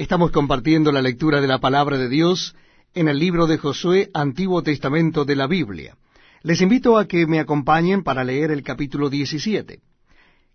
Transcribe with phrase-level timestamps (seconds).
[0.00, 2.56] Estamos compartiendo la lectura de la palabra de Dios
[2.94, 5.94] en el libro de Josué, Antiguo Testamento de la Biblia.
[6.42, 9.82] Les invito a que me acompañen para leer el capítulo 17.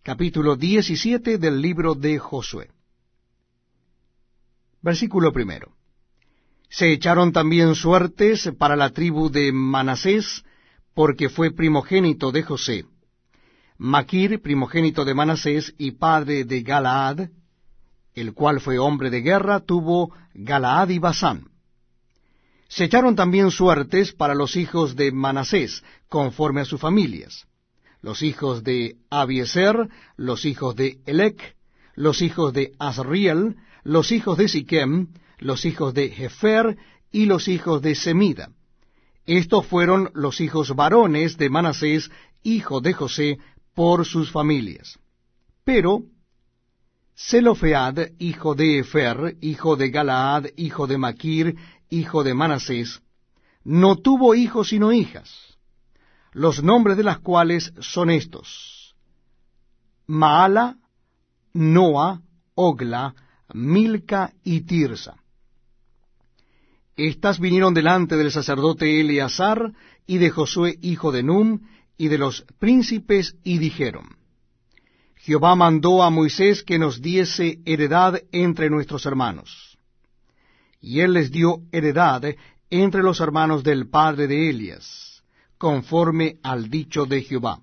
[0.01, 2.71] Capítulo 17 del libro de Josué.
[4.81, 5.73] Versículo primero.
[6.67, 10.43] Se echaron también suertes para la tribu de Manasés,
[10.95, 12.85] porque fue primogénito de José.
[13.77, 17.29] Maquir, primogénito de Manasés y padre de Galaad,
[18.15, 21.49] el cual fue hombre de guerra, tuvo Galaad y Basán.
[22.67, 27.45] Se echaron también suertes para los hijos de Manasés, conforme a sus familias.
[28.01, 31.55] Los hijos de Abieser, los hijos de Elec,
[31.95, 36.77] los hijos de Asriel, los hijos de Siquem, los hijos de Jefer
[37.11, 38.49] y los hijos de Semida.
[39.25, 42.11] Estos fueron los hijos varones de Manasés,
[42.43, 43.39] hijo de José,
[43.73, 44.99] por sus familias.
[45.63, 46.03] Pero
[47.17, 51.55] Zelofead, hijo de Efer, hijo de Galaad, hijo de Maquir,
[51.89, 53.01] hijo de Manasés,
[53.63, 55.57] no tuvo hijos sino hijas,
[56.33, 58.95] los nombres de las cuales son estos.
[60.07, 60.77] Maala,
[61.53, 62.21] Noa,
[62.53, 63.15] Ogla,
[63.53, 65.15] Milca y Tirsa.
[66.97, 69.73] Estas vinieron delante del sacerdote Eleazar
[70.05, 71.61] y de Josué hijo de Num
[71.97, 74.14] y de los príncipes y dijeron,
[75.25, 79.75] Jehová mandó a Moisés que nos diese heredad entre nuestros hermanos.
[80.79, 82.23] Y él les dio heredad
[82.69, 85.23] entre los hermanos del padre de Elias,
[85.57, 87.59] conforme al dicho de Jehová.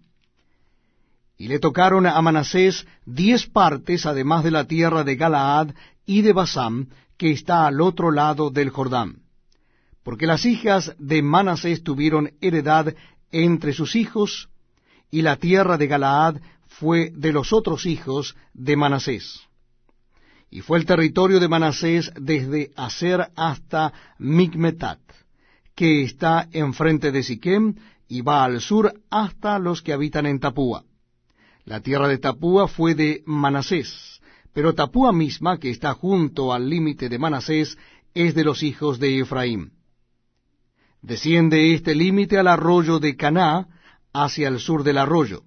[1.38, 5.68] Y le tocaron a Manasés diez partes, además de la tierra de Galaad
[6.04, 9.22] y de Basán, que está al otro lado del Jordán.
[10.02, 12.92] Porque las hijas de Manasés tuvieron heredad
[13.30, 14.48] entre sus hijos,
[15.12, 16.40] y la tierra de Galaad
[16.78, 19.40] fue de los otros hijos de Manasés.
[20.50, 25.00] Y fue el territorio de Manasés desde Aser hasta Migmetat,
[25.74, 27.74] que está enfrente de Siquem,
[28.08, 30.84] y va al sur hasta los que habitan en Tapúa.
[31.64, 34.20] La tierra de Tapúa fue de Manasés,
[34.52, 37.78] pero Tapúa misma, que está junto al límite de Manasés,
[38.12, 39.72] es de los hijos de Efraín.
[41.00, 43.68] Desciende este límite al arroyo de Caná,
[44.12, 45.42] hacia el sur del arroyo.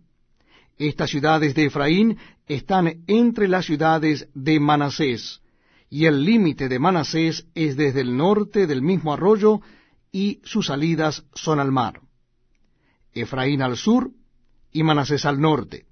[0.78, 5.42] Estas ciudades de Efraín están entre las ciudades de Manasés,
[5.90, 9.62] y el límite de Manasés es desde el norte del mismo arroyo,
[10.12, 12.02] y sus salidas son al mar.
[13.14, 14.12] Efraín al sur
[14.72, 15.86] y Manasés al norte,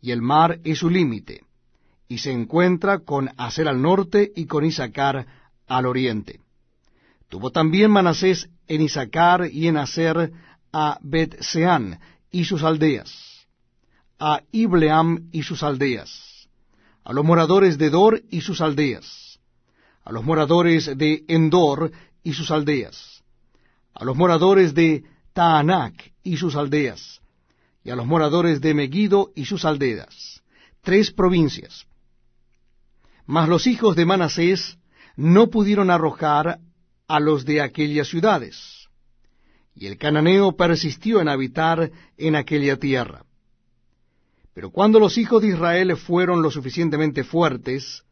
[0.00, 1.42] y el mar es su límite,
[2.08, 5.26] y se encuentra con Aser al norte y con Isaacar
[5.66, 6.40] al oriente.
[7.28, 10.32] Tuvo también Manasés en Isaacar y en Aser
[10.72, 13.37] a Bet-Seán y sus aldeas,
[14.18, 16.48] a Ibleam y sus aldeas,
[17.04, 19.38] a los moradores de Dor y sus aldeas,
[20.04, 21.92] a los moradores de Endor
[22.22, 23.22] y sus aldeas,
[23.94, 27.20] a los moradores de Taanac y sus aldeas,
[27.84, 30.42] y a los moradores de Megiddo y sus aldeas,
[30.82, 31.86] tres provincias.
[33.26, 34.78] Mas los hijos de Manasés
[35.16, 36.58] no pudieron arrojar
[37.06, 38.88] a los de aquellas ciudades,
[39.74, 43.24] y el cananeo persistió en habitar en aquella tierra.
[44.58, 48.02] Pero cuando los hijos de Israel fueron lo suficientemente fuertes,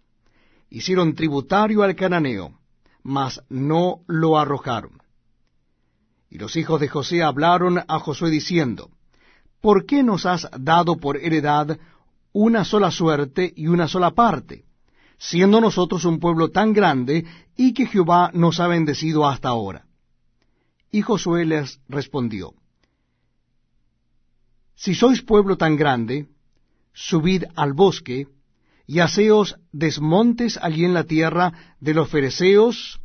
[0.71, 2.61] hicieron tributario al cananeo,
[3.03, 5.03] mas no lo arrojaron.
[6.31, 8.93] Y los hijos de José hablaron a Josué diciendo,
[9.61, 11.81] ¿Por qué nos has dado por heredad
[12.31, 14.67] una sola suerte y una sola parte,
[15.19, 17.27] siendo nosotros un pueblo tan grande
[17.57, 19.85] y que Jehová nos ha bendecido hasta ahora?
[20.93, 22.55] Y Josué les respondió,
[24.77, 26.29] Si sois pueblo tan grande,
[26.97, 28.27] subid al bosque,
[28.87, 33.01] y haceos desmontes allí en la tierra de los fereceos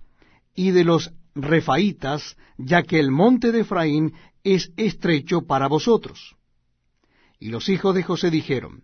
[0.55, 4.13] y de los refaitas, ya que el monte de Efraín
[4.43, 6.35] es estrecho para vosotros.
[7.39, 8.83] Y los hijos de José dijeron,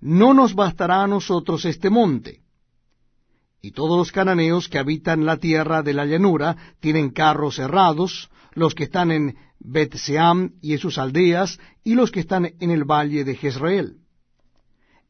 [0.00, 2.40] No nos bastará a nosotros este monte,
[3.60, 8.74] y todos los cananeos que habitan la tierra de la llanura tienen carros cerrados, los
[8.74, 13.24] que están en Betseam y en sus aldeas, y los que están en el valle
[13.24, 13.99] de Jezreel.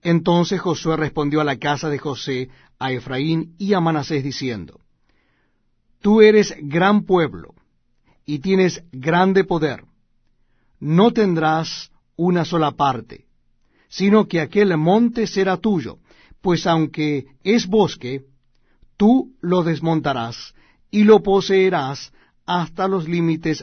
[0.02, 2.48] Entonces Josué respondió a la casa de José,
[2.78, 4.80] a Efraín y a Manasés, diciendo,
[6.00, 7.54] Tú eres gran pueblo,
[8.30, 9.82] y tienes grande poder.
[10.78, 13.26] No tendrás una sola parte,
[13.88, 15.98] sino que aquel monte será tuyo,
[16.40, 18.22] pues aunque es bosque,
[18.96, 20.54] tú lo desmontarás
[20.92, 22.12] y lo poseerás
[22.46, 23.58] hasta los límites